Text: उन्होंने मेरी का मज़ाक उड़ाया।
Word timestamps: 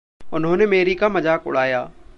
उन्होंने 0.33 0.65
मेरी 0.65 0.93
का 0.95 1.09
मज़ाक 1.09 1.47
उड़ाया। 1.47 1.89